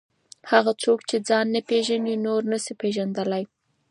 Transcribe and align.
هغه 0.51 0.71
څوک 0.83 0.99
چې 1.09 1.17
ځان 1.27 1.45
نه 1.55 1.61
پېژني 1.69 2.15
نور 2.25 2.41
نسي 2.51 2.73
پېژندلی. 2.81 3.43